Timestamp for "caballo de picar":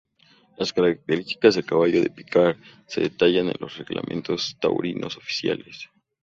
1.67-2.57